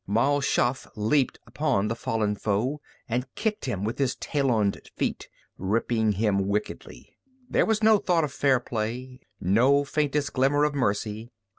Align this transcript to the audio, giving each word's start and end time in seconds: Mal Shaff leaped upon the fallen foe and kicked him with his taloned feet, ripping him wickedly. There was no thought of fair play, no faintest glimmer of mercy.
Mal 0.07 0.41
Shaff 0.41 0.87
leaped 0.95 1.37
upon 1.45 1.87
the 1.87 1.95
fallen 1.95 2.35
foe 2.35 2.81
and 3.07 3.27
kicked 3.35 3.65
him 3.65 3.83
with 3.83 3.99
his 3.99 4.15
taloned 4.15 4.89
feet, 4.95 5.29
ripping 5.59 6.13
him 6.13 6.47
wickedly. 6.47 7.19
There 7.47 7.67
was 7.67 7.83
no 7.83 7.99
thought 7.99 8.23
of 8.23 8.33
fair 8.33 8.59
play, 8.59 9.19
no 9.39 9.83
faintest 9.83 10.33
glimmer 10.33 10.63
of 10.63 10.73
mercy. 10.73 11.29